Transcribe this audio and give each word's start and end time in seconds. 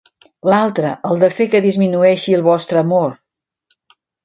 L'altre, 0.51 0.93
el 1.09 1.21
de 1.23 1.29
fer 1.41 1.47
que 1.51 1.61
disminueixi 1.67 2.35
el 2.39 2.43
vostre 2.49 2.83
amor… 2.83 3.17